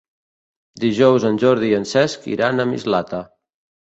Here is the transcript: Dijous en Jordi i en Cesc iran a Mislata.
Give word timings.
Dijous 0.83 1.27
en 1.29 1.37
Jordi 1.43 1.69
i 1.73 1.75
en 1.79 1.85
Cesc 1.91 2.25
iran 2.31 2.65
a 2.65 2.65
Mislata. 2.71 3.21